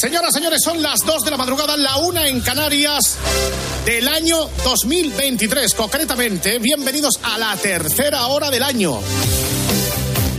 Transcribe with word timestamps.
Señoras, 0.00 0.32
señores, 0.32 0.62
son 0.64 0.80
las 0.80 1.00
2 1.04 1.24
de 1.24 1.30
la 1.30 1.36
madrugada, 1.36 1.76
la 1.76 1.98
una 1.98 2.26
en 2.26 2.40
Canarias 2.40 3.18
del 3.84 4.08
año 4.08 4.48
2023. 4.64 5.74
Concretamente, 5.74 6.58
bienvenidos 6.58 7.20
a 7.22 7.36
la 7.36 7.54
tercera 7.56 8.26
hora 8.28 8.50
del 8.50 8.62
año. 8.62 8.98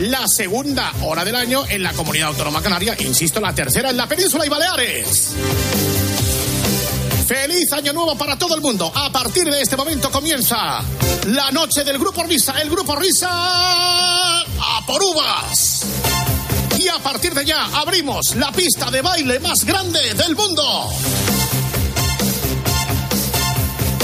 La 0.00 0.26
segunda 0.26 0.92
hora 1.02 1.24
del 1.24 1.36
año 1.36 1.64
en 1.68 1.84
la 1.84 1.92
comunidad 1.92 2.30
autónoma 2.30 2.60
canaria, 2.60 2.96
insisto, 2.98 3.38
la 3.38 3.54
tercera 3.54 3.90
en 3.90 3.98
la 3.98 4.08
península 4.08 4.44
y 4.44 4.48
Baleares. 4.48 5.30
Feliz 7.28 7.72
año 7.72 7.92
nuevo 7.92 8.18
para 8.18 8.36
todo 8.36 8.56
el 8.56 8.62
mundo. 8.62 8.90
A 8.92 9.12
partir 9.12 9.44
de 9.44 9.62
este 9.62 9.76
momento 9.76 10.10
comienza 10.10 10.82
la 11.26 11.52
noche 11.52 11.84
del 11.84 12.00
Grupo 12.00 12.24
Risa. 12.24 12.60
El 12.60 12.68
Grupo 12.68 12.96
Risa 12.96 13.30
a 13.30 14.86
por 14.88 15.00
uvas. 15.00 16.01
Y 16.82 16.88
a 16.88 16.98
partir 16.98 17.32
de 17.32 17.44
ya 17.44 17.64
abrimos 17.80 18.34
la 18.34 18.50
pista 18.50 18.90
de 18.90 19.02
baile 19.02 19.38
más 19.38 19.64
grande 19.64 20.00
del 20.14 20.34
mundo. 20.34 20.90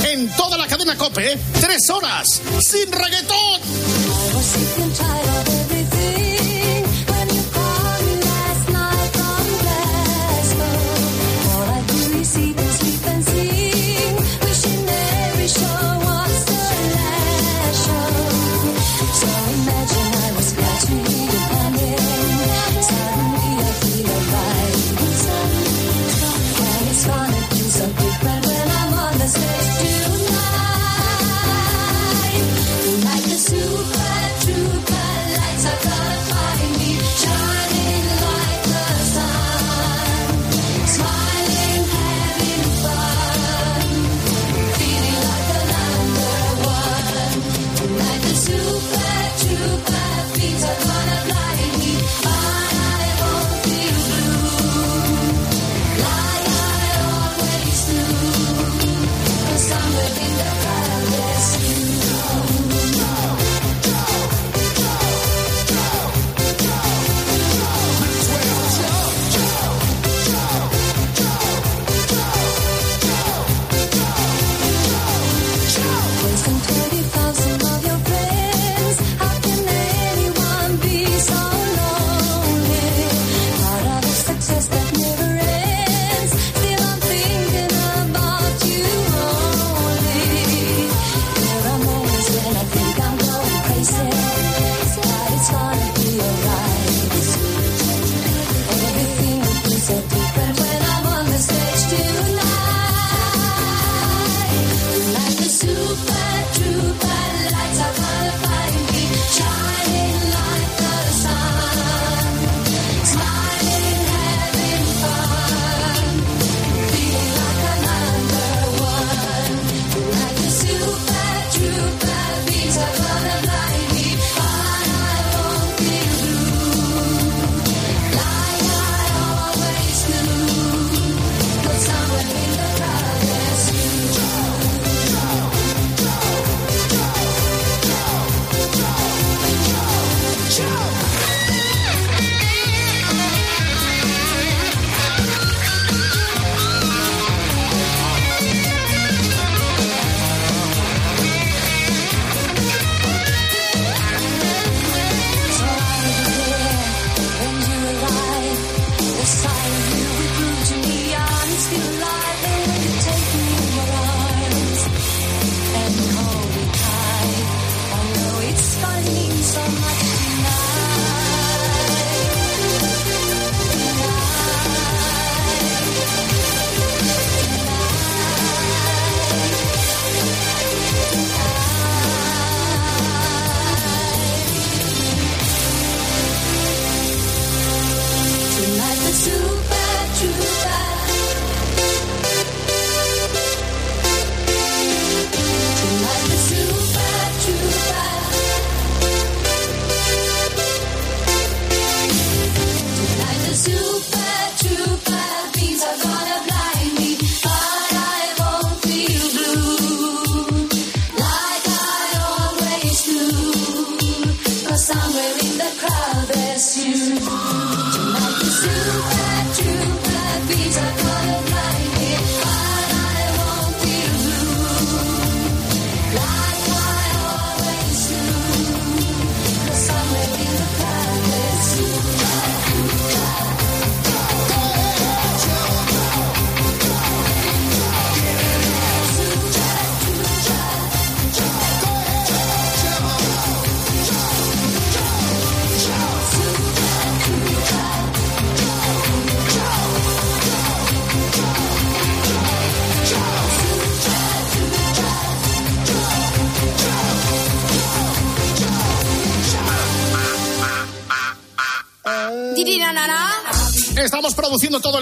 En 0.05 0.31
toda 0.37 0.57
la 0.57 0.69
cadena 0.69 0.97
Cope, 0.97 1.37
tres 1.61 1.91
horas 1.91 2.41
sin 2.61 2.93
reggaetón. 2.93 3.61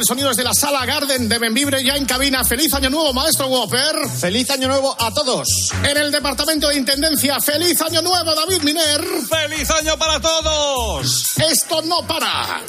Sonido 0.06 0.29
desde 0.29 0.44
la 0.44 0.55
sala 0.55 0.87
Garden 0.87 1.29
de 1.29 1.38
Benvibre 1.38 1.82
ya 1.82 1.97
en 1.97 2.05
cabina. 2.05 2.44
Feliz 2.44 2.73
año 2.75 2.91
nuevo, 2.91 3.12
maestro 3.12 3.49
Whopper. 3.49 4.08
Feliz 4.20 4.49
año 4.50 4.69
nuevo 4.69 4.94
a 4.99 5.12
todos. 5.12 5.49
En 5.82 5.97
el 5.97 6.12
departamento 6.12 6.69
de 6.69 6.76
intendencia, 6.76 7.41
feliz 7.41 7.81
año 7.82 8.03
nuevo, 8.03 8.35
David 8.35 8.62
Miner. 8.62 9.05
Feliz 9.29 9.70
año 9.70 9.99
para 9.99 10.20
todos. 10.20 11.25
Esto 11.37 11.82
no 11.82 12.06
para. 12.06 12.62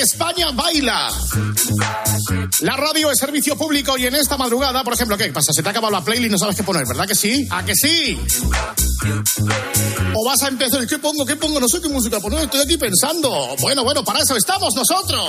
España 0.00 0.52
baila. 0.52 1.10
La 2.60 2.76
radio 2.76 3.10
es 3.10 3.18
servicio 3.18 3.56
público 3.56 3.98
y 3.98 4.06
en 4.06 4.14
esta 4.14 4.36
madrugada, 4.36 4.84
por 4.84 4.94
ejemplo, 4.94 5.16
¿qué 5.16 5.32
pasa? 5.32 5.52
Se 5.52 5.62
te 5.62 5.68
ha 5.68 5.72
acabado 5.72 5.92
la 5.92 6.02
playlist 6.02 6.28
y 6.28 6.32
no 6.32 6.38
sabes 6.38 6.56
qué 6.56 6.62
poner, 6.62 6.84
¿verdad 6.86 7.06
que 7.06 7.14
sí? 7.14 7.48
¿A 7.50 7.64
que 7.64 7.74
sí? 7.74 8.18
O 10.14 10.24
vas 10.24 10.42
a 10.42 10.48
empezar, 10.48 10.86
¿qué 10.86 10.98
pongo? 10.98 11.26
¿Qué 11.26 11.36
pongo? 11.36 11.58
No 11.58 11.68
sé 11.68 11.80
qué 11.80 11.88
música 11.88 12.20
poner, 12.20 12.44
estoy 12.44 12.60
aquí 12.60 12.76
pensando. 12.76 13.56
Bueno, 13.60 13.82
bueno, 13.82 14.04
para 14.04 14.20
eso 14.20 14.36
estamos 14.36 14.72
nosotros. 14.74 15.24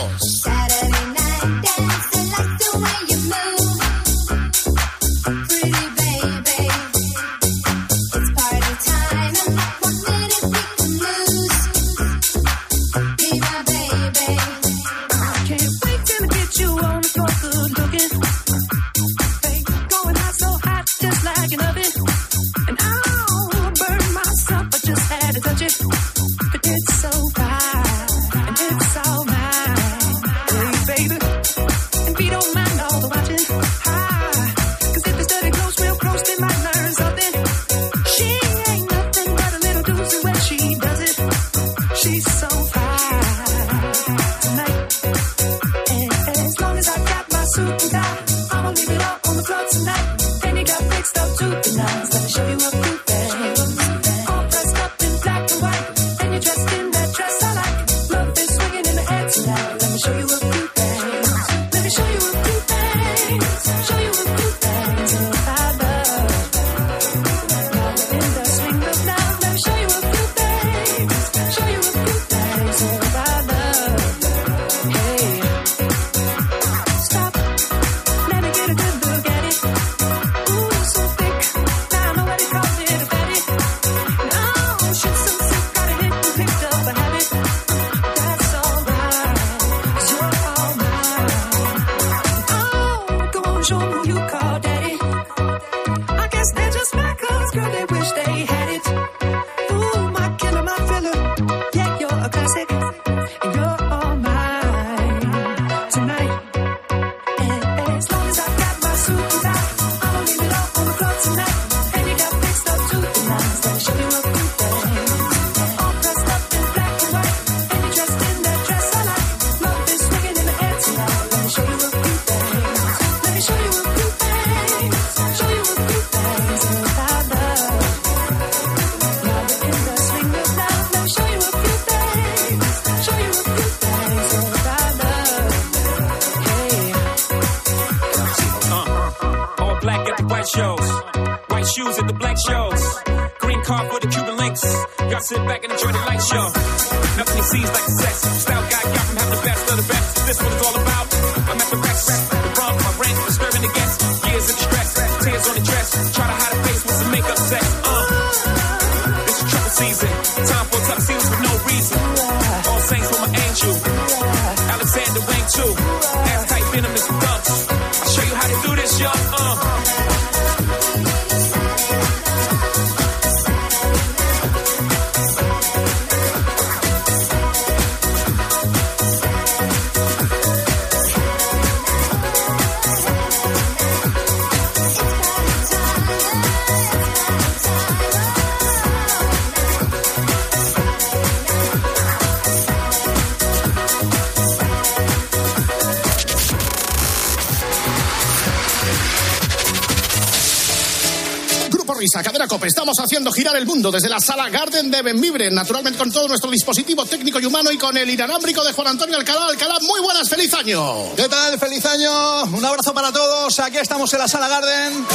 Estamos 202.66 202.98
haciendo 203.00 203.32
girar 203.32 203.56
el 203.56 203.66
mundo 203.66 203.92
desde 203.92 204.10
la 204.10 204.20
sala 204.20 204.50
Garden 204.50 204.90
de 204.90 205.02
Benvibre, 205.04 205.52
naturalmente 205.52 206.00
con 206.00 206.12
todo 206.12 206.28
nuestro 206.28 206.50
dispositivo 206.50 207.06
técnico 207.06 207.40
y 207.40 207.46
humano 207.46 207.72
y 207.72 207.78
con 207.78 207.96
el 207.96 208.10
inalámbrico 208.10 208.64
de 208.64 208.74
Juan 208.74 208.88
Antonio 208.88 209.18
Alcalá. 209.18 209.48
Alcalá, 209.48 209.76
muy 209.82 210.02
buenas, 210.02 210.28
feliz 210.28 210.52
año. 210.54 211.16
¿Qué 211.16 211.30
tal? 211.30 211.60
Feliz 211.60 211.86
año. 211.86 212.46
Un 212.46 212.66
abrazo 212.66 212.94
para 212.94 213.12
todos. 213.12 213.60
Aquí 213.60 213.78
estamos 213.78 214.12
en 214.14 214.20
la 214.20 214.28
sala 214.28 214.48
Garden. 214.48 215.06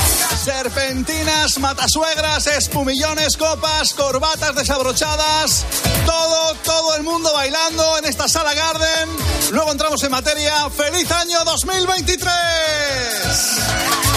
Serpentinas, 0.44 1.58
matasuegras, 1.58 2.46
espumillones, 2.46 3.36
copas, 3.36 3.92
corbatas 3.94 4.54
desabrochadas. 4.54 5.64
Todo, 6.06 6.54
todo 6.64 6.96
el 6.96 7.02
mundo 7.02 7.32
bailando 7.32 7.98
en 7.98 8.04
esta 8.04 8.28
sala 8.28 8.54
Garden. 8.54 9.08
Luego 9.50 9.72
entramos 9.72 10.02
en 10.04 10.10
materia. 10.12 10.70
¡Feliz 10.70 11.10
año 11.10 11.42
2023! 11.44 14.09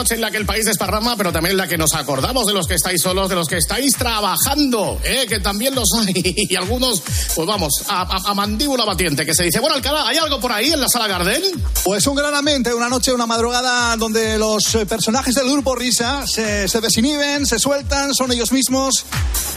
Noche 0.00 0.14
en 0.14 0.22
la 0.22 0.30
que 0.30 0.38
el 0.38 0.46
país 0.46 0.64
desparrama, 0.64 1.14
pero 1.14 1.30
también 1.30 1.50
en 1.50 1.58
la 1.58 1.68
que 1.68 1.76
nos 1.76 1.94
acordamos 1.94 2.46
de 2.46 2.54
los 2.54 2.66
que 2.66 2.72
estáis 2.72 3.02
solos, 3.02 3.28
de 3.28 3.34
los 3.34 3.46
que 3.46 3.58
estáis 3.58 3.92
trabajando, 3.98 4.98
¿eh? 5.04 5.26
que 5.28 5.40
también 5.40 5.74
los 5.74 5.90
hay. 5.94 6.14
Y 6.50 6.56
algunos, 6.56 7.02
pues 7.34 7.46
vamos, 7.46 7.84
a, 7.86 8.32
mandíbula 8.32 8.86
batiente, 8.86 9.26
que 9.26 9.34
se 9.34 9.44
dice, 9.44 9.60
bueno, 9.60 9.76
Alcalá, 9.76 10.08
¿hay 10.08 10.16
algo 10.16 10.40
por 10.40 10.52
ahí 10.52 10.72
en 10.72 10.80
la 10.80 10.88
sala 10.88 11.06
Gardel? 11.06 11.42
Pues 11.84 12.06
un 12.06 12.16
gran 12.16 12.34
ambiente, 12.34 12.72
una 12.72 12.88
noche, 12.88 13.12
una 13.12 13.26
madrugada 13.26 13.94
donde 13.98 14.38
los 14.38 14.74
eh, 14.74 14.86
personajes 14.86 15.34
del 15.34 15.50
grupo 15.50 15.76
Risa 15.76 16.26
se, 16.26 16.66
se 16.66 16.80
desinhiben, 16.80 17.44
se 17.44 17.58
sueltan, 17.58 18.14
son 18.14 18.32
ellos 18.32 18.52
mismos 18.52 19.04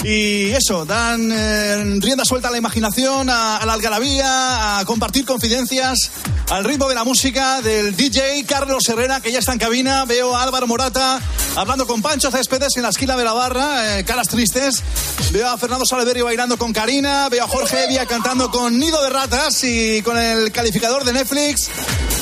y 0.03 0.51
eso, 0.51 0.83
dan 0.83 1.31
eh, 1.31 1.97
rienda 1.99 2.25
suelta 2.25 2.49
a 2.49 2.51
la 2.51 2.57
imaginación, 2.57 3.29
a, 3.29 3.65
la 3.65 3.73
algarabía, 3.73 4.79
a 4.79 4.85
compartir 4.85 5.25
confidencias, 5.25 6.11
al 6.53 6.65
ritmo 6.65 6.87
de 6.87 6.93
la 6.93 7.03
música 7.03 7.63
del 7.63 7.95
DJ 7.95 8.45
Carlos 8.45 8.87
Herrera, 8.87 9.19
que 9.21 9.31
ya 9.31 9.39
está 9.39 9.53
en 9.53 9.57
cabina. 9.57 10.05
Veo 10.05 10.35
a 10.35 10.43
Álvaro 10.43 10.67
Morata 10.67 11.19
hablando 11.55 11.87
con 11.87 12.03
Pancho 12.03 12.29
Céspedes 12.29 12.73
en 12.75 12.83
la 12.83 12.89
esquina 12.89 13.17
de 13.17 13.23
la 13.23 13.33
barra, 13.33 13.97
eh, 13.97 14.05
caras 14.05 14.27
tristes. 14.27 14.83
Veo 15.31 15.49
a 15.49 15.57
Fernando 15.57 15.83
Salaverio 15.83 16.25
bailando 16.25 16.55
con 16.59 16.71
Karina. 16.71 17.27
Veo 17.29 17.43
a 17.43 17.47
Jorge 17.47 17.85
Evia 17.85 18.05
cantando 18.05 18.51
con 18.51 18.77
Nido 18.77 19.01
de 19.01 19.09
Ratas 19.09 19.63
y 19.63 20.03
con 20.03 20.15
el 20.15 20.51
calificador 20.51 21.05
de 21.05 21.13
Netflix. 21.13 21.71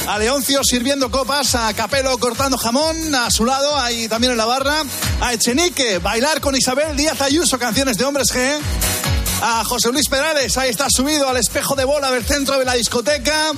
A 0.08 0.18
Leoncio 0.18 0.64
sirviendo 0.64 1.12
copas, 1.12 1.54
a 1.56 1.74
Capelo 1.74 2.18
cortando 2.18 2.58
jamón, 2.58 3.14
a 3.14 3.30
su 3.32 3.44
lado, 3.44 3.78
ahí 3.78 4.08
también 4.08 4.32
en 4.32 4.38
la 4.38 4.46
barra. 4.46 4.82
A 5.20 5.34
Echenique, 5.34 5.98
bailar 5.98 6.40
con 6.40 6.56
Isabel 6.56 6.96
Díaz 6.96 7.20
Ayuso, 7.20 7.60
canciones 7.60 7.98
de 7.98 8.06
hombres 8.06 8.34
G 8.34 8.60
a 9.42 9.64
José 9.66 9.92
Luis 9.92 10.08
Perales. 10.08 10.58
Ahí 10.58 10.70
está 10.70 10.88
subido 10.90 11.28
al 11.28 11.36
espejo 11.36 11.76
de 11.76 11.84
bola 11.84 12.12
del 12.12 12.24
centro 12.24 12.58
de 12.60 12.64
la 12.64 12.76
discoteca. 12.76 13.52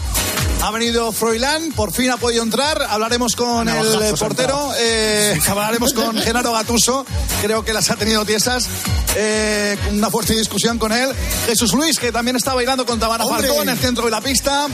Ha 0.63 0.71
venido 0.71 1.11
Froilán, 1.11 1.73
por 1.73 1.91
fin 1.91 2.09
ha 2.09 2.15
podido 2.15 2.41
entrar. 2.41 2.81
Hablaremos 2.89 3.35
con 3.35 3.67
el 3.67 4.13
portero, 4.17 4.71
eh, 4.77 5.37
hablaremos 5.45 5.93
con 5.93 6.17
Genaro 6.21 6.53
Gatuso. 6.53 7.05
Creo 7.41 7.65
que 7.65 7.73
las 7.73 7.91
ha 7.91 7.97
tenido 7.97 8.23
tiesas. 8.23 8.69
Eh, 9.17 9.77
una 9.91 10.09
fuerte 10.09 10.33
discusión 10.33 10.79
con 10.79 10.93
él. 10.93 11.09
Jesús 11.47 11.73
Luis, 11.73 11.99
que 11.99 12.13
también 12.13 12.37
está 12.37 12.53
bailando 12.53 12.85
con 12.85 12.97
Tamara 12.97 13.25
Falcón 13.25 13.63
en 13.63 13.69
el 13.75 13.77
centro 13.77 14.05
de 14.05 14.11
la 14.11 14.21
pista. 14.21 14.67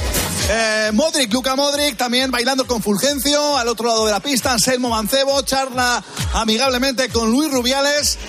Eh, 0.51 0.91
Modric, 0.93 1.33
Luca 1.33 1.55
Modric, 1.55 1.97
también 1.97 2.29
bailando 2.29 2.67
con 2.67 2.83
Fulgencio. 2.83 3.57
Al 3.57 3.67
otro 3.67 3.87
lado 3.87 4.05
de 4.05 4.11
la 4.11 4.19
pista, 4.19 4.51
Anselmo 4.51 4.89
Mancebo, 4.89 5.41
charla 5.41 6.03
amigablemente 6.33 7.09
con 7.09 7.31
Luis 7.31 7.51
Rubiales. 7.51 8.19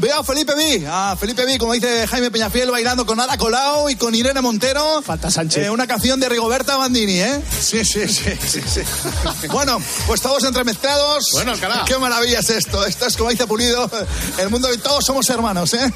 Veo 0.00 0.20
a 0.20 0.22
Felipe 0.22 0.54
Vi, 0.54 0.84
a 0.86 1.16
Felipe 1.18 1.44
Vi, 1.44 1.58
como 1.58 1.72
dice 1.72 2.06
Jaime 2.06 2.30
Peñafiel, 2.30 2.70
bailando 2.70 3.04
con 3.04 3.18
Ada 3.18 3.36
Colau 3.36 3.90
y 3.90 3.96
con 3.96 4.14
Irene 4.14 4.40
Montero. 4.40 5.02
Falta 5.02 5.28
Sánchez. 5.28 5.66
Eh, 5.66 5.70
una 5.70 5.88
canción 5.88 6.20
de 6.20 6.28
Rigoberta 6.28 6.76
Bandini, 6.76 7.18
¿eh? 7.20 7.42
Sí, 7.60 7.84
sí, 7.84 8.06
sí, 8.06 8.30
sí, 8.46 8.60
sí. 8.64 8.80
bueno, 9.50 9.82
pues 10.06 10.20
todos 10.20 10.44
entremezclados. 10.44 11.24
Bueno, 11.32 11.54
carajo. 11.60 11.84
Qué 11.84 11.98
maravilla 11.98 12.38
es 12.38 12.50
esto. 12.50 12.86
Esto 12.86 13.06
es 13.06 13.16
como 13.16 13.30
dice 13.30 13.48
Pulido, 13.48 13.90
el 14.38 14.50
mundo 14.50 14.68
de 14.68 14.78
todos 14.78 15.04
somos 15.04 15.28
hermanos, 15.30 15.74
¿eh? 15.74 15.92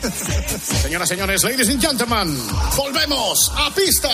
Señoras, 0.83 1.09
señores, 1.09 1.45
ladies 1.45 1.69
and 1.69 1.81
gentlemen, 1.81 2.37
volvemos 2.77 3.53
a 3.57 3.73
pista. 3.73 4.11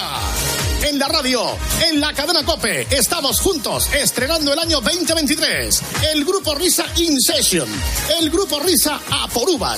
En 0.83 0.99
la 0.99 1.09
radio, 1.09 1.43
en 1.89 1.99
la 1.99 2.13
cadena 2.13 2.45
Cope, 2.45 2.87
estamos 2.91 3.41
juntos 3.41 3.89
estrenando 3.93 4.53
el 4.53 4.59
año 4.59 4.81
2023. 4.81 5.83
El 6.13 6.25
grupo 6.25 6.55
Risa 6.55 6.85
In 6.97 7.19
Session. 7.21 7.69
El 8.21 8.31
grupo 8.31 8.61
Risa 8.61 9.01
a 9.11 9.27
por 9.29 9.49
uvas. 9.49 9.78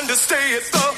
understand. 0.00 0.89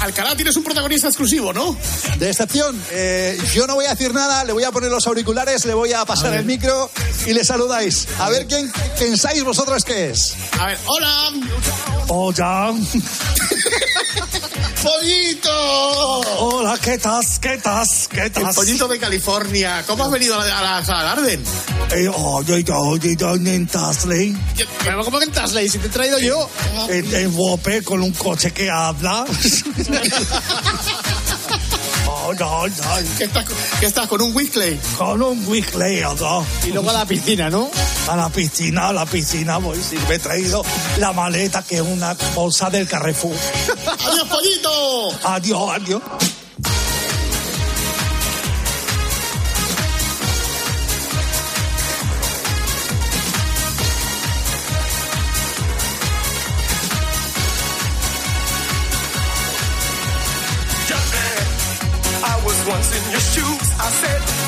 Alcalá 0.00 0.36
tienes 0.36 0.56
un 0.56 0.64
protagonista 0.64 1.08
exclusivo, 1.08 1.52
¿no? 1.52 1.76
De 2.18 2.30
excepción. 2.30 2.80
Eh, 2.90 3.38
yo 3.54 3.66
no 3.66 3.74
voy 3.74 3.86
a 3.86 3.90
decir 3.90 4.12
nada, 4.12 4.44
le 4.44 4.52
voy 4.52 4.64
a 4.64 4.72
poner 4.72 4.90
los 4.90 5.06
auriculares, 5.06 5.64
le 5.64 5.74
voy 5.74 5.92
a 5.92 6.04
pasar 6.04 6.34
el 6.34 6.44
micro 6.44 6.90
y 7.26 7.32
le 7.32 7.44
saludáis. 7.44 8.06
A, 8.18 8.30
ver. 8.30 8.46
quién 8.46 8.70
pensáis 8.98 9.42
vosotros 9.44 9.84
que 9.84 10.10
es. 10.10 10.34
A 10.58 10.66
ver, 10.66 10.78
hola. 10.86 11.32
Hola. 12.08 12.74
¡Pollito! 14.82 16.20
Hola, 16.38 16.78
¿Qué 16.82 16.98
tas? 16.98 17.38
¿Qué 17.40 17.58
tas? 17.58 18.08
¿Qué 18.08 18.22
El 18.22 18.32
tas? 18.32 18.54
pollito 18.54 18.86
de 18.86 18.98
California. 18.98 19.82
¿Cómo 19.86 20.04
has 20.04 20.10
venido 20.10 20.38
a 20.40 20.44
la, 20.44 20.80
Garden? 20.82 21.42
Eh, 21.90 22.08
oye, 22.08 22.52
oye, 22.54 22.72
oye, 23.24 23.54
en 23.54 23.66
Tasley, 23.66 24.36
Pero 24.84 25.04
¿cómo 25.04 25.18
que 25.18 25.24
en 25.24 25.32
Tasley? 25.32 25.68
Si 25.68 25.78
te 25.78 25.86
he 25.88 25.90
traído 25.90 26.18
yo. 26.20 26.48
en, 26.88 27.12
en 27.14 27.34
Wope, 27.36 27.82
con 27.82 28.02
un 28.02 28.12
coche 28.12 28.52
que 28.52 28.70
habla. 28.70 29.24
No, 32.34 32.66
no, 32.66 32.74
¿Qué 33.16 33.24
estás, 33.24 33.44
qué 33.80 33.86
estás 33.86 34.06
con 34.06 34.20
un 34.20 34.34
Wickley? 34.36 34.78
con 34.98 35.22
un 35.22 35.46
Weekly 35.46 36.02
o 36.04 36.14
dos. 36.14 36.46
Y 36.66 36.72
luego 36.72 36.90
a 36.90 36.92
la 36.92 37.06
piscina, 37.06 37.48
¿no? 37.48 37.70
A 38.08 38.16
la 38.16 38.28
piscina, 38.28 38.88
a 38.88 38.92
la 38.92 39.06
piscina 39.06 39.56
voy. 39.58 39.78
Sí, 39.82 39.96
me 40.08 40.16
he 40.16 40.18
traído 40.18 40.62
la 40.98 41.12
maleta 41.12 41.62
que 41.62 41.76
es 41.76 41.80
una 41.82 42.14
bolsa 42.34 42.68
del 42.70 42.86
Carrefour. 42.86 43.34
¡Adiós, 44.06 44.28
pollito! 44.28 45.10
Adiós, 45.24 45.70
adiós. 45.74 46.02
Once 63.18 63.36
in 63.36 63.42
your 63.42 63.50
shoes. 63.50 63.70
I 63.80 63.90
said 63.90 64.47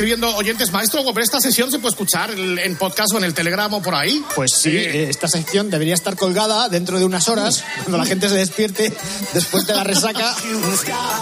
escribiendo 0.00 0.34
oyentes 0.34 0.72
maestro, 0.72 1.02
pero 1.04 1.22
esta 1.22 1.42
sesión 1.42 1.70
se 1.70 1.78
puede 1.78 1.90
escuchar 1.90 2.30
en 2.30 2.58
en 2.58 2.76
podcast 2.76 3.12
o 3.12 3.18
en 3.18 3.24
el 3.24 3.34
Telegram 3.34 3.70
o 3.74 3.82
por 3.82 3.94
ahí. 3.94 4.24
Pues 4.34 4.52
sí, 4.54 4.70
eh, 4.70 5.10
esta 5.10 5.28
sección 5.28 5.68
debería 5.68 5.92
estar 5.92 6.16
colgada 6.16 6.70
dentro 6.70 6.98
de 6.98 7.04
unas 7.04 7.28
horas, 7.28 7.62
cuando 7.82 7.98
la 7.98 8.06
gente 8.06 8.26
se 8.30 8.34
despierte 8.34 8.90
después 9.34 9.66
de 9.66 9.74
la 9.74 9.84
resaca. 9.84 10.34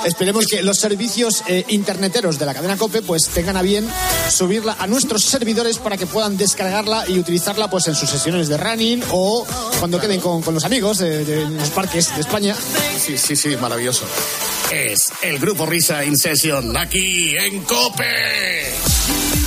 Esperemos 0.05 0.47
que 0.47 0.62
los 0.62 0.79
servicios 0.79 1.43
eh, 1.49 1.64
interneteros 1.71 2.38
de 2.38 2.47
la 2.47 2.55
cadena 2.55 2.77
COPE 2.77 3.03
pues 3.03 3.27
tengan 3.27 3.57
a 3.57 3.62
bien 3.62 3.88
subirla 4.31 4.77
a 4.79 4.87
nuestros 4.87 5.25
servidores 5.25 5.79
para 5.79 5.97
que 5.97 6.07
puedan 6.07 6.37
descargarla 6.37 7.05
y 7.09 7.19
utilizarla 7.19 7.69
pues 7.69 7.88
en 7.88 7.97
sus 7.97 8.09
sesiones 8.09 8.47
de 8.47 8.59
running 8.59 9.03
o 9.11 9.45
cuando 9.81 10.01
queden 10.01 10.21
con, 10.21 10.41
con 10.41 10.55
los 10.55 10.64
amigos 10.64 10.99
de, 10.99 11.25
de 11.25 11.51
los 11.51 11.71
parques 11.71 12.14
de 12.14 12.21
España. 12.21 12.55
Sí, 12.97 13.19
sí, 13.19 13.35
sí, 13.35 13.57
maravilloso. 13.57 14.05
Es 14.70 14.98
el 15.22 15.38
grupo 15.38 15.64
Risa 15.64 16.04
In 16.04 16.16
Session, 16.16 16.76
aquí 16.76 17.35
en 17.38 17.61
COPE. 17.62 19.38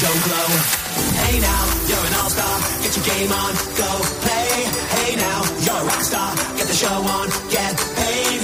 don't 0.00 0.22
glow. 0.24 0.48
Hey 1.20 1.36
now, 1.40 1.62
you're 1.88 2.06
an 2.08 2.14
all-star. 2.20 2.56
Get 2.80 2.96
your 2.96 3.04
game 3.04 3.32
on, 3.32 3.52
go 3.76 3.90
play. 4.24 4.48
Hey 4.96 5.16
now, 5.16 5.38
you're 5.60 5.76
a 5.76 5.84
rock 5.84 6.02
star. 6.02 6.30
Get 6.56 6.66
the 6.68 6.78
show 6.82 6.96
on, 7.16 7.28
get 7.52 7.76
paid. 8.00 8.40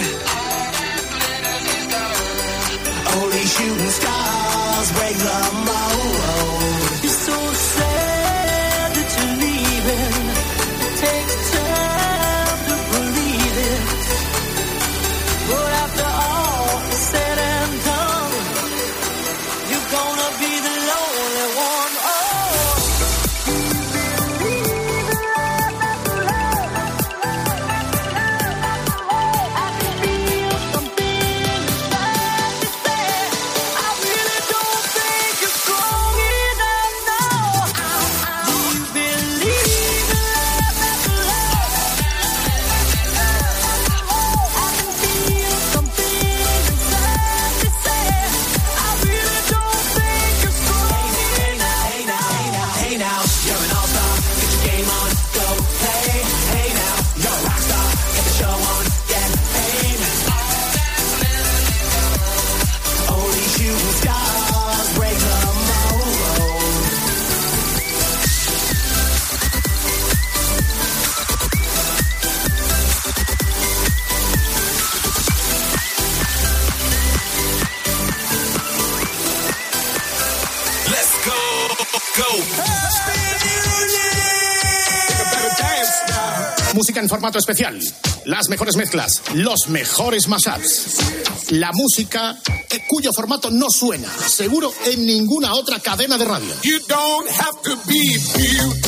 Only 3.17 3.45
shooting 3.57 3.93
stars 4.01 4.89
break 4.93 5.17
the 5.17 5.66
formato 87.27 87.39
especial, 87.41 87.81
las 88.27 88.49
mejores 88.49 88.77
mezclas, 88.77 89.21
los 89.35 89.67
mejores 89.67 90.29
mashups, 90.29 91.51
la 91.51 91.73
música 91.73 92.39
cuyo 92.89 93.11
formato 93.13 93.51
no 93.51 93.69
suena, 93.69 94.09
seguro 94.29 94.73
en 94.85 95.05
ninguna 95.05 95.55
otra 95.55 95.81
cadena 95.81 96.17
de 96.19 96.25
radio. 96.25 96.55
You 96.63 96.79
don't 96.87 97.29
have 97.29 97.63
to 97.65 97.77
be 97.89 98.86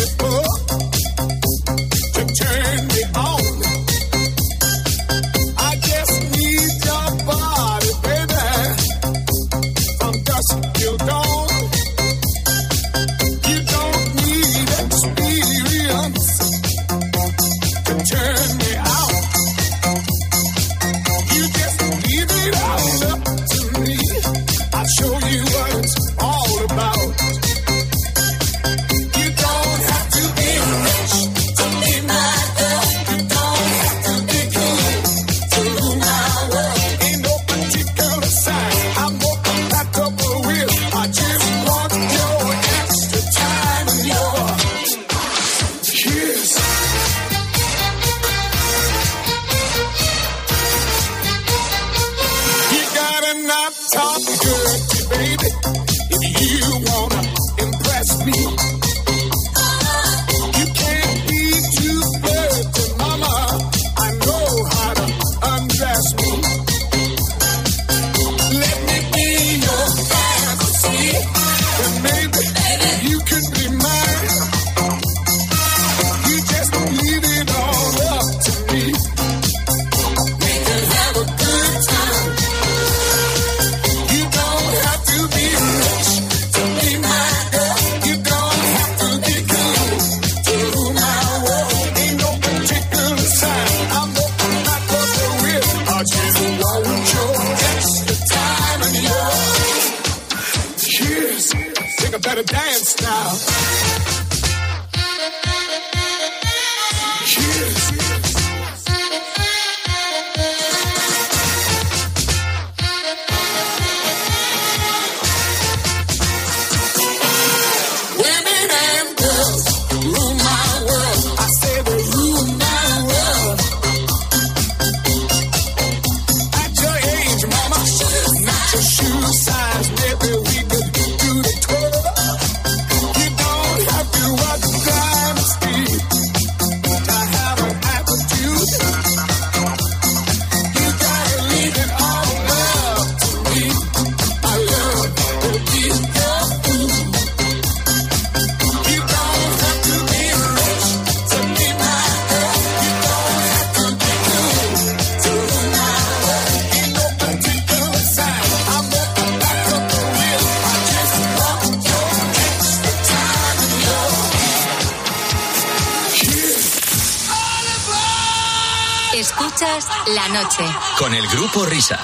La 170.15 170.29
noche. 170.29 170.65
Con 170.99 171.13
el 171.13 171.27
grupo 171.29 171.67
Risa. 171.67 171.99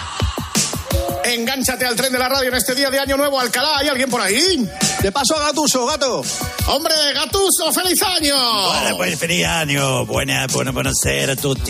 Engánchate 1.25 1.87
al 1.87 1.97
tren 1.97 2.13
de 2.13 2.19
la 2.19 2.29
radio 2.29 2.51
en 2.51 2.55
este 2.57 2.75
día 2.75 2.91
de 2.91 2.99
Año 2.99 3.17
Nuevo, 3.17 3.41
Alcalá. 3.41 3.79
¿Hay 3.79 3.89
alguien 3.89 4.11
por 4.11 4.21
ahí? 4.21 4.69
De 5.01 5.11
paso 5.11 5.37
a 5.37 5.47
Gatuso, 5.47 5.87
gato. 5.87 6.23
Hombre, 6.67 6.95
Gatuso, 7.15 7.73
feliz 7.73 8.03
año. 8.03 8.37
Bueno, 8.37 8.97
pues 8.99 9.19
feliz 9.19 9.47
año. 9.47 10.05
Buena, 10.05 10.47
buena, 10.49 10.73
buenas 10.73 10.97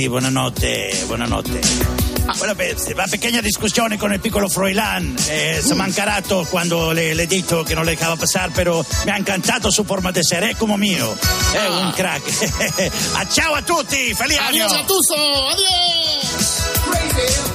buenas 0.09 0.33
noches, 0.33 1.07
buenas 1.07 1.29
noches. 1.29 1.61
Bueno, 2.39 2.55
pe- 2.55 2.75
una 2.95 3.07
pequeña 3.07 3.41
discussione 3.41 3.97
con 3.99 4.13
il 4.13 4.21
piccolo 4.21 4.49
Froilán. 4.49 5.15
Eh, 5.29 5.61
si 5.63 5.71
è 5.73 5.75
mancarato 5.75 6.47
quando 6.49 6.91
le, 6.93 7.15
le 7.15 7.27
detto 7.27 7.63
che 7.63 7.75
non 7.75 7.85
le 7.85 7.95
dejaba 7.95 8.17
passare, 8.17 8.51
però 8.51 8.85
mi 9.05 9.11
ha 9.11 9.17
incantato 9.17 9.71
su 9.71 9.85
forma 9.85 10.11
di 10.11 10.19
essere, 10.21 10.51
è 10.51 10.57
come 10.57 10.77
mio. 10.77 11.17
È 11.53 11.67
un 11.67 11.93
crack. 11.95 12.93
Ah, 13.17 13.27
ciao 13.31 13.55
a 13.55 13.63
tutti, 13.63 14.13
feliz 14.15 14.39
año. 14.39 14.65
Adiós, 14.65 14.73
Gatuso. 14.73 15.15
Adiós. 15.51 16.63
I'm 16.87 17.54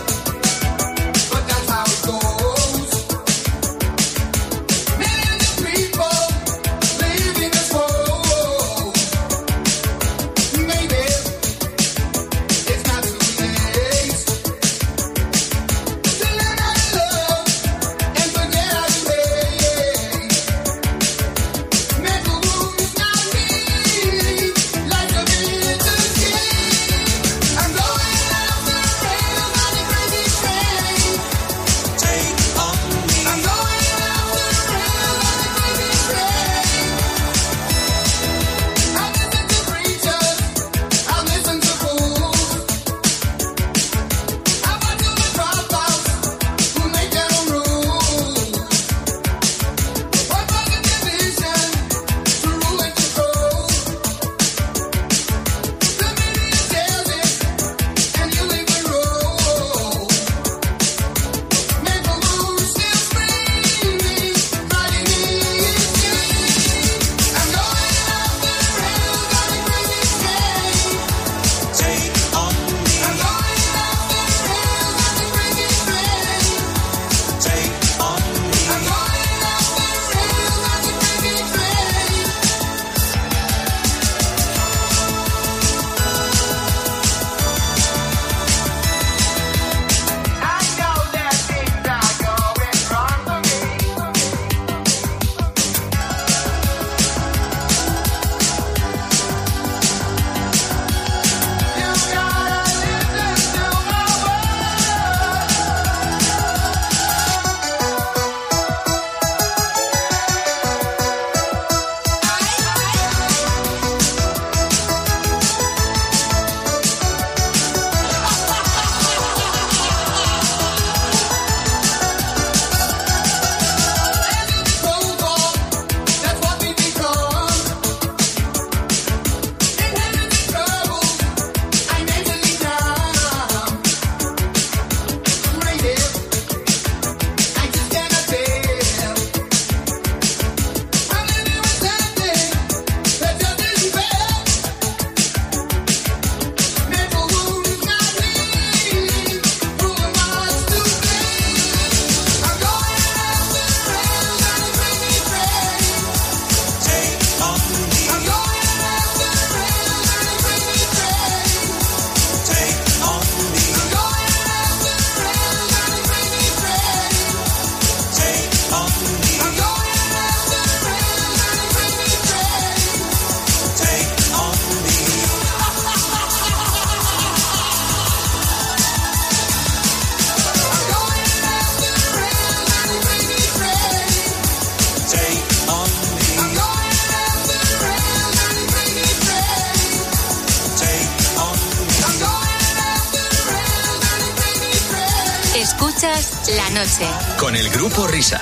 noche. 196.80 197.06
Con 197.38 197.56
el 197.56 197.70
grupo 197.70 198.08
Risa. 198.08 198.40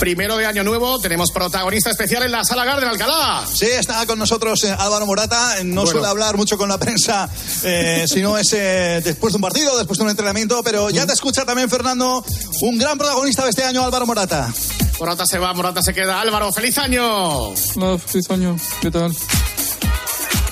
Primero 0.00 0.36
de 0.36 0.46
año 0.46 0.64
nuevo, 0.64 0.98
tenemos 0.98 1.30
protagonista 1.30 1.90
especial 1.90 2.24
en 2.24 2.32
la 2.32 2.42
sala 2.44 2.64
Garden 2.64 2.88
Alcalá. 2.88 3.44
Sí, 3.46 3.66
está 3.66 4.04
con 4.06 4.18
nosotros 4.18 4.64
eh, 4.64 4.74
Álvaro 4.76 5.06
Morata. 5.06 5.58
Eh, 5.60 5.64
No 5.64 5.82
Bueno. 5.82 5.92
suele 5.92 6.08
hablar 6.08 6.36
mucho 6.36 6.58
con 6.58 6.68
la 6.68 6.76
prensa, 6.78 7.28
eh, 7.62 8.04
sino 8.08 8.36
es 8.36 8.52
eh, 8.54 9.00
después 9.04 9.32
de 9.32 9.36
un 9.36 9.42
partido, 9.42 9.78
después 9.78 9.98
de 9.98 10.04
un 10.04 10.10
entrenamiento. 10.10 10.60
Pero 10.64 10.90
ya 10.90 11.06
te 11.06 11.12
escucha 11.12 11.44
también, 11.44 11.70
Fernando, 11.70 12.24
un 12.62 12.78
gran 12.78 12.98
protagonista 12.98 13.44
de 13.44 13.50
este 13.50 13.62
año, 13.62 13.84
Álvaro 13.84 14.04
Morata. 14.06 14.52
Morata 14.98 15.24
se 15.24 15.38
va, 15.38 15.52
Morata 15.54 15.80
se 15.82 15.94
queda. 15.94 16.20
Álvaro, 16.20 16.52
feliz 16.52 16.76
año. 16.78 17.50
Hola, 17.50 17.98
feliz 18.04 18.28
año. 18.30 18.56
¿Qué 18.80 18.90
tal? 18.90 19.14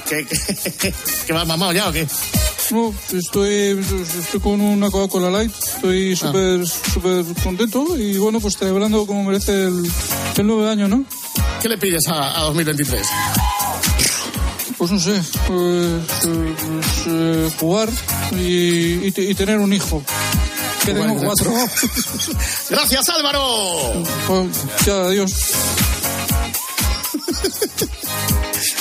¿Qué, 0.09 0.25
qué, 0.79 0.95
qué 1.27 1.33
vas 1.33 1.47
mamado 1.49 1.73
ya 1.73 1.89
o 1.89 1.93
qué? 1.93 2.07
No, 2.71 2.95
estoy, 3.13 3.81
estoy 4.21 4.41
con 4.41 4.61
una 4.61 4.91
Coca-Cola 4.91 5.31
Light. 5.31 5.53
Estoy 5.59 6.15
súper, 6.15 6.67
súper 6.67 7.25
contento 7.43 7.99
y 7.99 8.17
bueno, 8.19 8.39
pues 8.41 8.57
celebrando 8.57 9.07
como 9.07 9.25
merece 9.25 9.65
el, 9.65 9.91
el 10.37 10.47
nuevo 10.47 10.69
año, 10.69 10.87
¿no? 10.89 11.05
¿Qué 11.61 11.69
le 11.69 11.79
pides 11.79 12.07
a, 12.09 12.39
a 12.39 12.43
2023? 12.45 13.07
Pues 14.79 14.91
no 14.93 15.01
sé, 15.01 15.21
pues, 15.47 16.03
pues, 16.23 17.07
eh, 17.09 17.51
jugar 17.59 17.89
y, 18.33 19.07
y 19.07 19.13
te- 19.13 19.25
y 19.25 19.35
tener 19.35 19.59
un 19.59 19.73
hijo. 19.73 20.03
Que 20.85 20.95
tengo 20.95 21.17
cuatro. 21.17 21.53
Gracias, 22.71 23.09
Álvaro. 23.11 24.03
Pues, 24.27 24.47
ya, 24.87 25.03
adiós. 25.03 25.33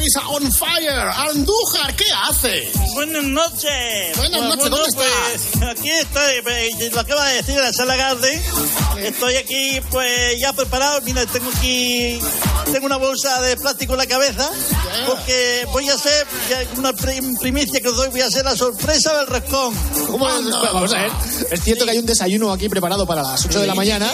Risa 0.00 0.26
on 0.28 0.50
Fire. 0.50 1.10
Andújar, 1.28 1.94
¿qué 1.94 2.06
hace? 2.26 2.72
Buenas 2.94 3.22
noches. 3.22 4.16
Buenas 4.16 4.40
noches, 4.40 4.70
¿dónde 4.70 4.92
pues, 4.94 5.62
Aquí 5.70 5.90
estoy, 5.90 6.40
pues, 6.42 6.92
lo 6.94 7.00
acaba 7.00 7.26
de 7.28 7.34
decir 7.36 7.54
en 7.56 7.60
la 7.62 7.72
sala 7.74 7.96
Garden. 7.96 8.42
Estoy 8.98 9.36
aquí, 9.36 9.78
pues, 9.90 10.40
ya 10.40 10.54
preparado. 10.54 11.02
Mira, 11.02 11.26
tengo 11.26 11.50
aquí, 11.54 12.18
tengo 12.72 12.86
una 12.86 12.96
bolsa 12.96 13.42
de 13.42 13.58
plástico 13.58 13.92
en 13.92 13.98
la 13.98 14.06
cabeza, 14.06 14.48
porque 15.06 15.66
voy 15.70 15.86
a 15.90 15.94
hacer 15.94 16.26
una 16.78 16.94
pri- 16.94 17.36
primicia 17.38 17.80
que 17.82 17.88
os 17.88 17.96
doy, 17.96 18.08
voy 18.08 18.22
a 18.22 18.26
hacer 18.26 18.44
la 18.46 18.56
sorpresa 18.56 19.14
del 19.18 19.26
roscón. 19.26 19.74
¿Cómo 20.06 20.26
es? 20.30 20.46
Vamos 20.72 20.94
a 20.94 21.02
ver. 21.02 21.12
Es 21.50 21.60
cierto 21.62 21.84
que 21.84 21.90
hay 21.90 21.98
un 21.98 22.06
desayuno 22.06 22.50
aquí 22.52 22.70
preparado 22.70 23.06
para 23.06 23.22
las 23.22 23.44
8 23.44 23.60
de 23.60 23.66
la 23.66 23.74
mañana, 23.74 24.10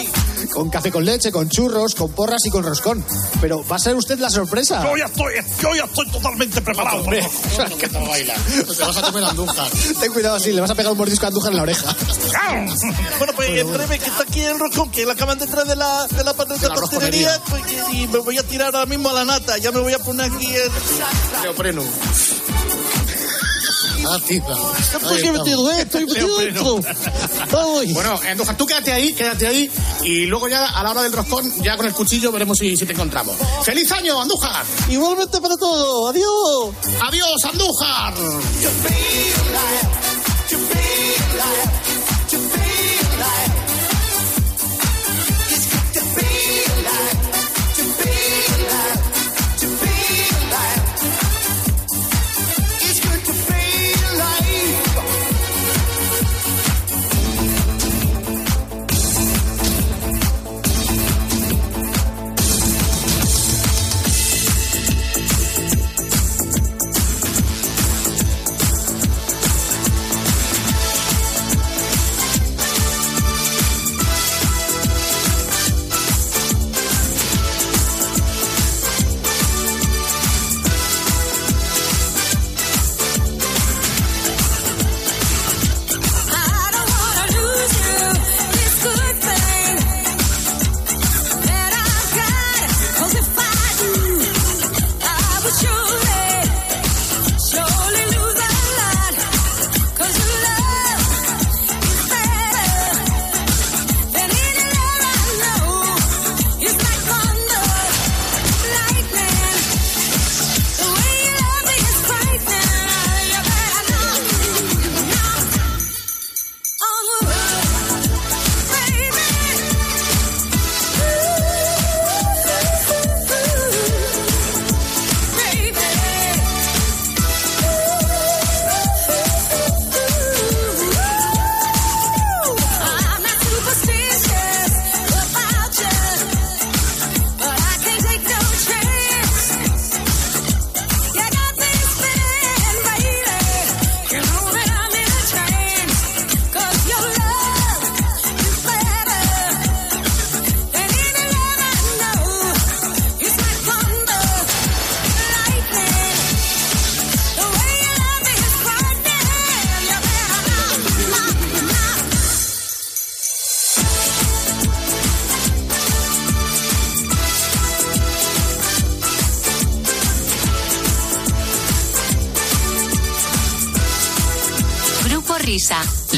con 0.57 0.71
café 0.71 0.91
con 0.91 1.05
leche, 1.05 1.31
con 1.31 1.47
churros, 1.49 1.93
con 1.93 2.11
porras 2.13 2.43
y 2.47 2.49
con 2.49 2.63
roscón. 2.63 3.05
Pero 3.39 3.63
va 3.71 3.75
a 3.75 3.79
ser 3.79 3.95
usted 3.95 4.17
la 4.17 4.31
sorpresa. 4.31 4.81
Yo 4.81 4.97
ya 4.97 5.05
estoy, 5.05 5.33
yo 5.61 5.75
ya 5.75 5.83
estoy 5.83 6.09
totalmente 6.09 6.61
preparado. 6.61 7.03
Hombre, 7.03 7.29
¿Qué 7.77 7.87
tal 7.87 8.07
baila? 8.07 8.33
Te 8.33 8.83
vas 8.83 8.97
a 8.97 9.01
comer 9.03 9.23
Andújar. 9.23 9.69
ten 9.99 10.11
cuidado 10.11 10.37
así, 10.37 10.51
le 10.51 10.61
vas 10.61 10.71
a 10.71 10.73
pegar 10.73 10.91
un 10.91 10.97
mordisco 10.97 11.25
a 11.25 11.27
Andújar 11.27 11.51
en 11.51 11.57
la 11.57 11.61
oreja. 11.63 11.95
Bueno, 13.19 13.33
pues 13.35 13.49
en 13.49 13.71
breve 13.71 13.99
que 13.99 14.09
está 14.09 14.23
aquí 14.23 14.41
el 14.41 14.57
roscón, 14.57 14.89
que 14.89 15.05
lo 15.05 15.11
acaban 15.11 15.37
de 15.37 15.45
traer 15.45 15.67
de 15.67 15.75
la, 15.75 16.07
de 16.07 16.23
la, 16.23 16.33
de 16.33 16.67
la 16.69 16.73
pastelería, 16.73 17.39
pues, 17.47 17.61
y 17.93 17.97
y 18.01 18.07
me 18.07 18.17
voy 18.17 18.39
a 18.39 18.43
tirar 18.43 18.73
ahora 18.73 18.87
mismo 18.87 19.09
a 19.09 19.13
la 19.13 19.25
nata. 19.25 19.59
Ya 19.59 19.71
me 19.71 19.79
voy 19.79 19.93
a 19.93 19.99
poner 19.99 20.31
aquí 20.31 20.47
el... 20.55 20.71
Neopreno. 21.43 21.83
Ah, 24.09 24.19
tiza. 24.25 24.99
¿Por 24.99 25.19
qué 25.19 25.27
he 25.27 25.31
metido 25.31 25.69
esto? 25.71 25.97
He 25.97 26.05
metido 26.05 26.41
esto. 26.41 26.79
Ay. 27.79 27.93
Bueno, 27.93 28.19
Andújar, 28.29 28.55
tú 28.57 28.65
quédate 28.65 28.93
ahí, 28.93 29.13
quédate 29.13 29.47
ahí. 29.47 29.69
Y 30.03 30.25
luego 30.27 30.47
ya 30.47 30.65
a 30.65 30.83
la 30.83 30.91
hora 30.91 31.03
del 31.03 31.11
roscón, 31.11 31.51
ya 31.61 31.75
con 31.75 31.85
el 31.85 31.93
cuchillo 31.93 32.31
veremos 32.31 32.57
si, 32.57 32.77
si 32.77 32.85
te 32.85 32.93
encontramos. 32.93 33.35
¡Feliz 33.63 33.91
año, 33.91 34.21
Andújar! 34.21 34.65
Igualmente 34.89 35.41
para 35.41 35.57
todo. 35.57 36.07
Adiós. 36.09 36.75
¡Adiós, 37.01 37.45
Andújar! 37.51 38.13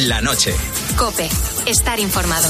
La 0.09 0.21
noche. 0.21 0.55
Cope. 0.97 1.29
Estar 1.67 1.99
informado. 1.99 2.49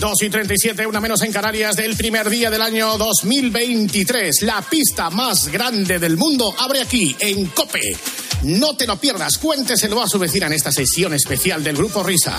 2 0.00 0.22
y 0.22 0.30
37, 0.30 0.84
una 0.84 0.98
menos 0.98 1.22
en 1.22 1.30
Canarias 1.30 1.76
del 1.76 1.96
primer 1.96 2.28
día 2.28 2.50
del 2.50 2.60
año 2.60 2.98
2023. 2.98 4.42
La 4.42 4.62
pista 4.62 5.10
más 5.10 5.46
grande 5.46 6.00
del 6.00 6.16
mundo 6.16 6.52
abre 6.58 6.80
aquí, 6.80 7.14
en 7.20 7.46
Cope. 7.46 7.96
No 8.42 8.74
te 8.74 8.84
lo 8.84 8.96
pierdas, 8.96 9.38
cuénteselo 9.38 10.02
a 10.02 10.08
su 10.08 10.18
vecina 10.18 10.46
en 10.46 10.54
esta 10.54 10.72
sesión 10.72 11.14
especial 11.14 11.62
del 11.62 11.76
Grupo 11.76 12.02
Risa. 12.02 12.36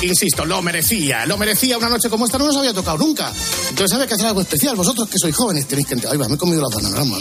Insisto, 0.00 0.46
lo 0.46 0.62
merecía, 0.62 1.26
lo 1.26 1.36
merecía. 1.36 1.76
Una 1.76 1.90
noche 1.90 2.08
como 2.08 2.24
esta 2.24 2.38
no 2.38 2.46
nos 2.46 2.56
había 2.56 2.72
tocado 2.72 2.96
nunca. 2.96 3.30
Entonces 3.68 3.92
había 3.92 4.06
que 4.06 4.14
hacer 4.14 4.28
algo 4.28 4.40
especial. 4.40 4.74
Vosotros 4.74 5.06
que 5.10 5.18
sois 5.18 5.36
jóvenes 5.36 5.68
tenéis 5.68 5.86
que 5.86 5.94
entender. 5.94 6.14
Ay, 6.14 6.18
va, 6.18 6.28
me 6.28 6.36
he 6.36 6.38
comido 6.38 6.62
la 6.62 6.74
banana, 6.74 7.04
me 7.04 7.18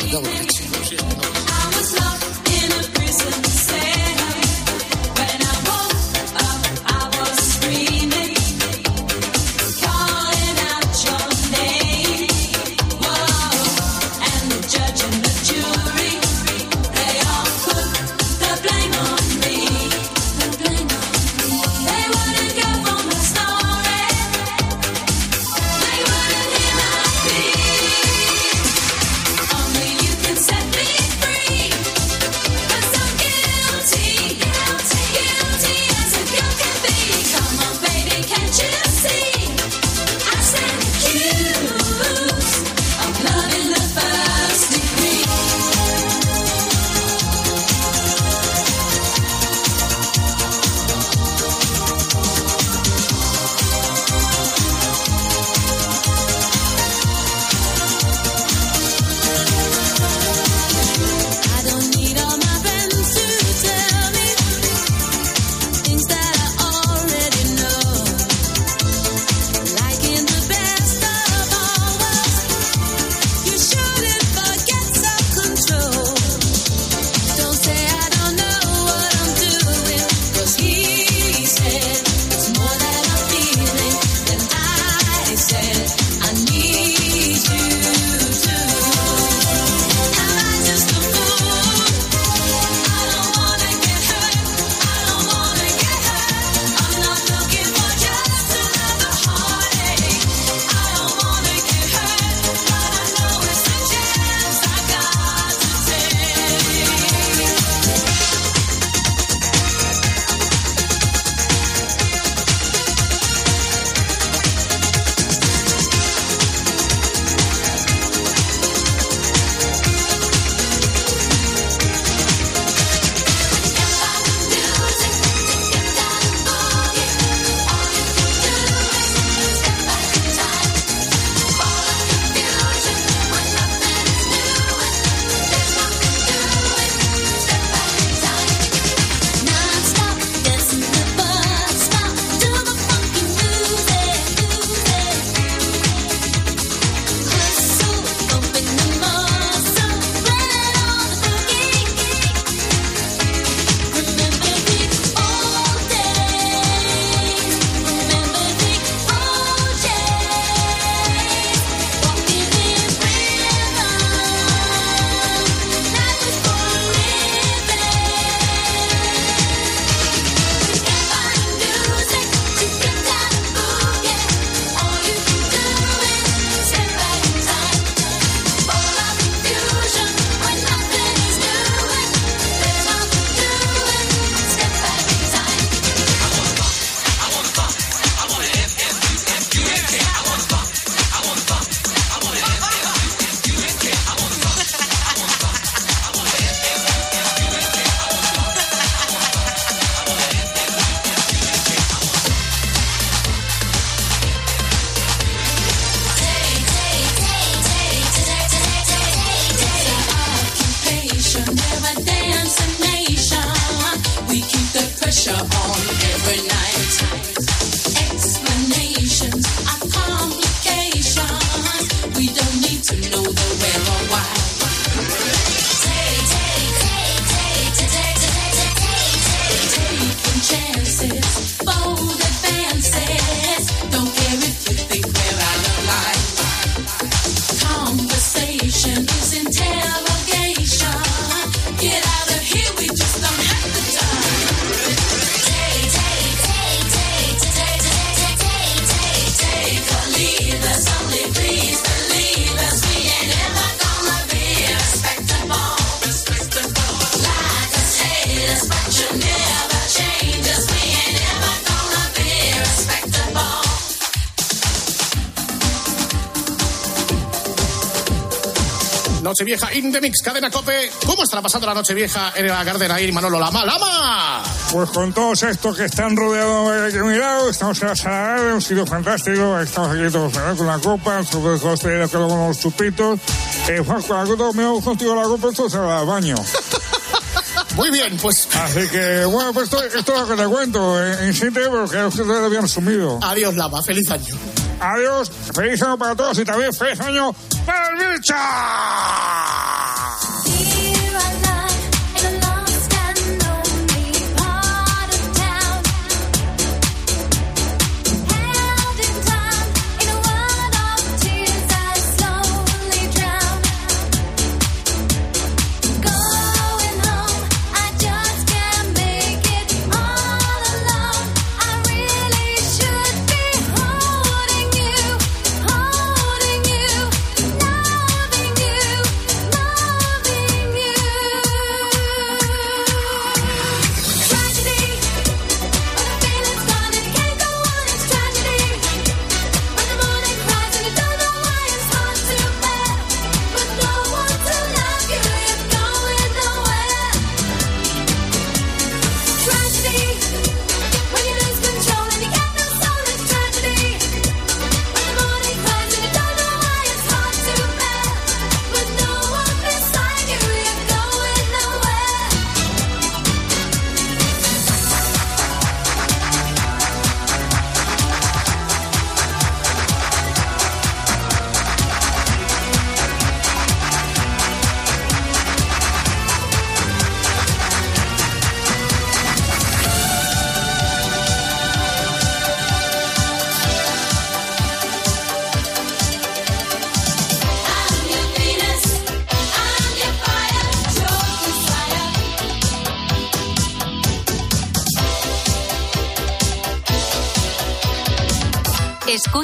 Nochevieja 269.41 269.73
in 269.73 269.91
the 269.91 269.99
mix, 269.99 270.21
cadena 270.21 270.51
cope. 270.51 270.91
¿Cómo 271.03 271.23
estará 271.23 271.41
pasando 271.41 271.65
la 271.65 271.73
Nochevieja 271.73 272.31
en 272.35 272.45
la 272.45 272.63
Gardena 272.63 272.93
ahí, 272.93 273.11
Manolo 273.11 273.39
Lama? 273.39 273.65
¡Lama! 273.65 274.43
Pues 274.71 274.89
con 274.91 275.11
todos 275.13 275.41
estos 275.41 275.75
que 275.75 275.85
están 275.85 276.15
rodeados 276.15 276.93
de 276.93 277.01
mi 277.01 277.17
lado, 277.17 277.49
estamos 277.49 277.81
en 277.81 277.87
la 277.87 277.95
sala 277.95 278.39
de 278.39 278.53
un 278.53 278.61
sitio 278.61 278.85
fantástico, 278.85 279.59
estamos 279.59 279.97
aquí 279.97 280.11
todos 280.11 280.31
¿verdad? 280.31 280.55
con 280.55 280.67
la 280.67 280.77
copa, 280.77 281.23
sobre 281.23 281.57
todo 281.57 281.73
ustedes 281.73 282.11
con 282.11 282.21
los 282.21 282.59
chupitos. 282.59 283.19
Eh, 283.67 283.81
Juanjo, 283.83 284.15
algo 284.15 284.37
todo 284.37 284.53
me 284.53 284.61
hago 284.61 284.79
contigo 284.79 285.15
la 285.15 285.23
copa, 285.23 285.47
entonces 285.47 285.79
al 285.79 286.05
baño. 286.05 286.35
Muy 287.75 287.89
bien, 287.89 288.17
pues. 288.21 288.47
Así 288.53 288.87
que, 288.89 289.25
bueno, 289.25 289.53
pues 289.53 289.71
esto, 289.71 289.83
esto 289.83 290.13
es 290.13 290.19
lo 290.19 290.35
que 290.35 290.43
te 290.43 290.47
cuento. 290.47 291.03
Eh, 291.03 291.29
insiste 291.29 291.67
porque 291.67 291.97
ustedes 292.03 292.27
lo 292.27 292.45
habían 292.45 292.67
sumido. 292.67 293.17
Adiós, 293.23 293.55
Lama. 293.55 293.81
Feliz 293.81 294.07
año. 294.11 294.35
Adiós, 294.81 295.31
feliz 295.53 295.81
año 295.83 295.95
para 295.95 296.15
todos 296.15 296.39
y 296.39 296.43
también 296.43 296.73
feliz 296.73 296.99
año 297.01 297.35
para 297.65 297.89
el 297.89 298.17
bicho. 298.17 298.33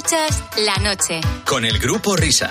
La 0.10 0.76
Noche. 0.78 1.20
Con 1.44 1.66
el 1.66 1.80
grupo 1.80 2.16
Risa. 2.16 2.50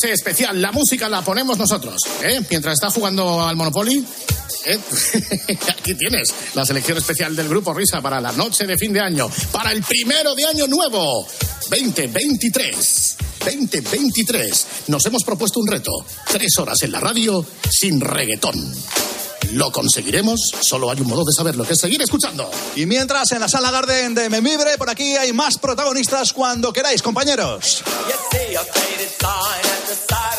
noche 0.00 0.12
especial. 0.12 0.60
La 0.60 0.72
música 0.72 1.08
la 1.08 1.22
ponemos 1.22 1.58
nosotros. 1.58 2.00
¿eh? 2.22 2.40
Mientras 2.48 2.74
está 2.74 2.90
jugando 2.90 3.42
al 3.42 3.56
Monopoly. 3.56 4.04
¿eh? 4.64 4.78
Aquí 5.68 5.94
tienes 5.94 6.32
la 6.54 6.64
selección 6.64 6.96
especial 6.96 7.36
del 7.36 7.48
Grupo 7.48 7.74
Risa 7.74 8.00
para 8.00 8.20
la 8.20 8.32
noche 8.32 8.66
de 8.66 8.78
fin 8.78 8.92
de 8.92 9.00
año. 9.00 9.30
Para 9.52 9.72
el 9.72 9.82
primero 9.82 10.34
de 10.34 10.46
año 10.46 10.66
nuevo. 10.66 11.26
2023. 11.68 13.16
2023. 13.44 14.66
Nos 14.88 15.04
hemos 15.06 15.24
propuesto 15.24 15.60
un 15.60 15.66
reto. 15.66 15.92
Tres 16.30 16.56
horas 16.58 16.80
en 16.82 16.92
la 16.92 17.00
radio 17.00 17.44
sin 17.70 18.00
reggaetón. 18.00 18.74
¿Lo 19.52 19.72
conseguiremos? 19.72 20.40
Solo 20.60 20.90
hay 20.90 21.00
un 21.00 21.08
modo 21.08 21.24
de 21.24 21.32
saberlo, 21.32 21.64
que 21.64 21.72
es 21.72 21.80
seguir 21.80 22.00
escuchando. 22.00 22.48
Y 22.76 22.86
mientras 22.86 23.32
en 23.32 23.40
la 23.40 23.48
sala 23.48 23.70
Garden 23.70 24.14
de 24.14 24.30
Memibre, 24.30 24.78
por 24.78 24.88
aquí 24.88 25.16
hay 25.16 25.32
más 25.32 25.58
protagonistas 25.58 26.32
cuando 26.32 26.72
queráis, 26.72 27.02
compañeros. 27.02 27.82
the 29.90 29.96
side. 29.96 30.29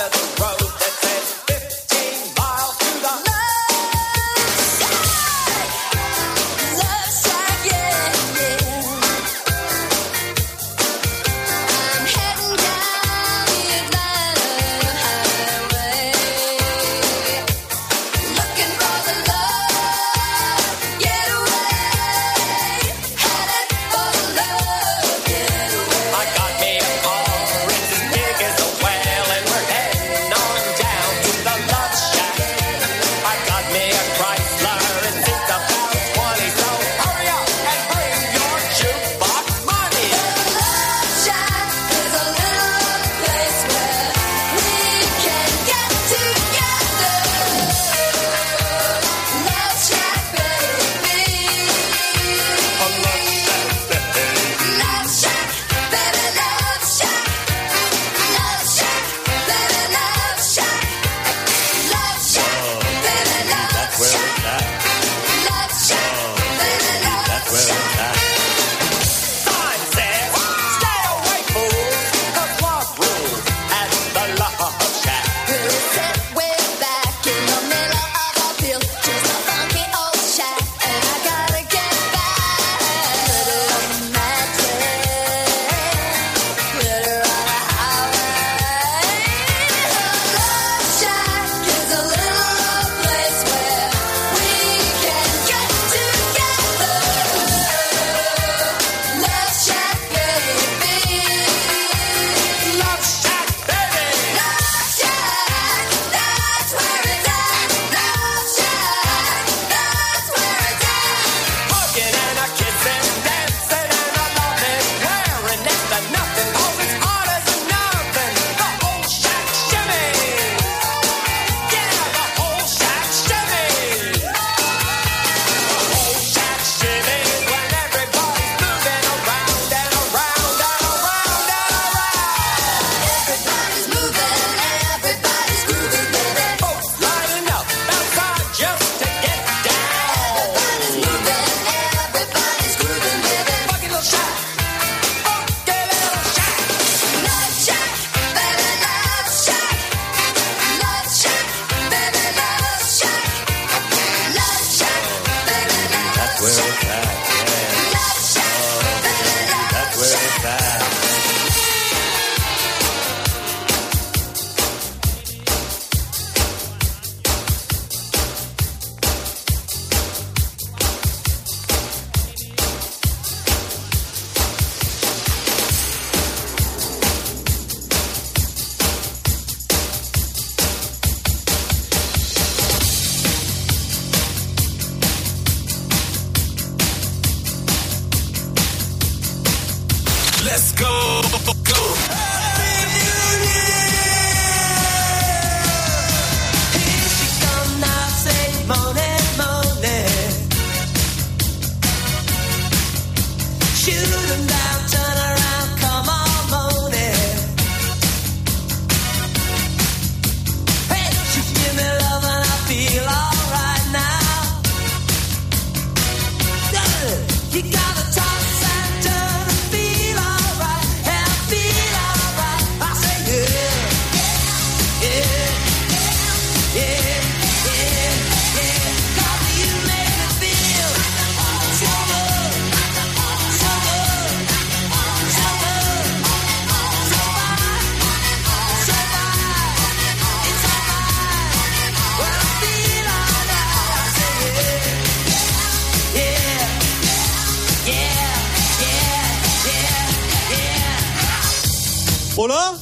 Hola. 252.43 252.73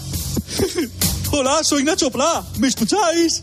Hola, 1.31 1.61
soy 1.65 1.83
Nacho 1.83 2.09
Pla. 2.09 2.45
¿Me 2.59 2.69
escucháis? 2.69 3.41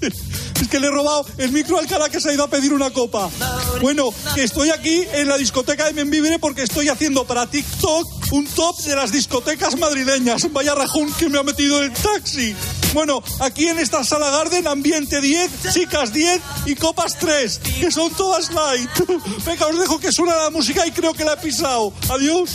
Es 0.60 0.68
que 0.68 0.80
le 0.80 0.88
he 0.88 0.90
robado 0.90 1.24
el 1.38 1.50
micro 1.52 1.78
al 1.78 1.86
cara 1.86 2.08
que 2.08 2.20
se 2.20 2.30
ha 2.30 2.34
ido 2.34 2.44
a 2.44 2.48
pedir 2.48 2.72
una 2.72 2.90
copa. 2.90 3.28
Bueno, 3.80 4.10
que 4.34 4.44
estoy 4.44 4.70
aquí 4.70 5.04
en 5.12 5.28
la 5.28 5.36
discoteca 5.36 5.86
de 5.86 5.92
Membibre 5.92 6.38
porque 6.40 6.62
estoy 6.62 6.88
haciendo 6.88 7.24
para 7.24 7.48
TikTok 7.48 8.32
un 8.32 8.46
top 8.46 8.76
de 8.82 8.94
las 8.96 9.10
discotecas 9.10 9.76
madrileñas. 9.78 10.52
Vaya 10.52 10.74
rajón 10.74 11.12
que 11.14 11.28
me 11.28 11.38
ha 11.38 11.42
metido 11.44 11.82
el 11.82 11.92
taxi. 11.92 12.54
Bueno, 12.92 13.22
aquí 13.40 13.66
en 13.66 13.78
esta 13.78 14.04
sala 14.04 14.30
Garden, 14.30 14.66
ambiente 14.66 15.20
10, 15.20 15.72
chicas 15.72 16.12
10 16.12 16.40
y 16.66 16.74
copas 16.74 17.18
3, 17.18 17.60
que 17.80 17.90
son 17.90 18.12
todas 18.12 18.52
light. 18.52 18.90
Venga, 19.46 19.66
os 19.66 19.78
dejo 19.78 19.98
que 19.98 20.10
suena 20.10 20.36
la 20.36 20.50
música 20.50 20.86
y 20.86 20.92
creo 20.92 21.12
que 21.12 21.24
la 21.24 21.34
he 21.34 21.36
pisado. 21.38 21.92
Adiós. 22.08 22.50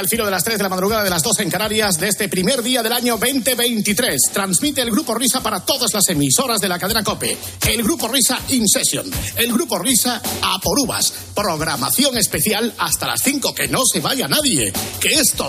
Al 0.00 0.08
filo 0.08 0.24
de 0.24 0.30
las 0.30 0.42
3 0.44 0.56
de 0.56 0.62
la 0.62 0.70
madrugada 0.70 1.04
de 1.04 1.10
las 1.10 1.22
2 1.22 1.40
en 1.40 1.50
Canarias 1.50 2.00
de 2.00 2.08
este 2.08 2.26
primer 2.30 2.62
día 2.62 2.82
del 2.82 2.94
año 2.94 3.18
2023. 3.18 4.30
Transmite 4.32 4.80
el 4.80 4.90
Grupo 4.90 5.14
Risa 5.14 5.42
para 5.42 5.60
todas 5.60 5.92
las 5.92 6.08
emisoras 6.08 6.58
de 6.58 6.68
la 6.70 6.78
cadena 6.78 7.04
COPE. 7.04 7.36
El 7.68 7.82
Grupo 7.82 8.08
Risa 8.08 8.40
In 8.48 8.66
Session. 8.66 9.10
El 9.36 9.52
Grupo 9.52 9.78
Risa 9.78 10.22
a 10.40 10.58
por 10.58 10.80
uvas. 10.80 11.12
Programación 11.34 12.16
especial 12.16 12.72
hasta 12.78 13.08
las 13.08 13.20
5. 13.22 13.54
Que 13.54 13.68
no 13.68 13.80
se 13.84 14.00
vaya 14.00 14.26
nadie. 14.26 14.72
Que 14.98 15.10
esto 15.10 15.44